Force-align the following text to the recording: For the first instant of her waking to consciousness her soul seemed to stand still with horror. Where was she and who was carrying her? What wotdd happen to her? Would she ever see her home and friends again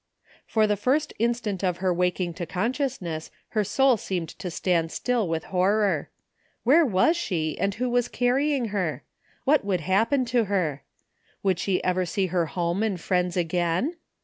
For 0.47 0.65
the 0.65 0.75
first 0.75 1.13
instant 1.19 1.63
of 1.63 1.77
her 1.77 1.93
waking 1.93 2.33
to 2.33 2.47
consciousness 2.47 3.29
her 3.49 3.63
soul 3.63 3.97
seemed 3.97 4.29
to 4.39 4.49
stand 4.49 4.91
still 4.91 5.27
with 5.29 5.43
horror. 5.53 6.09
Where 6.63 6.83
was 6.83 7.15
she 7.15 7.55
and 7.59 7.75
who 7.75 7.87
was 7.87 8.07
carrying 8.07 8.69
her? 8.69 9.03
What 9.43 9.63
wotdd 9.63 9.81
happen 9.81 10.25
to 10.25 10.45
her? 10.45 10.81
Would 11.43 11.59
she 11.59 11.83
ever 11.83 12.07
see 12.07 12.25
her 12.33 12.47
home 12.47 12.81
and 12.81 12.99
friends 12.99 13.37
again 13.37 13.95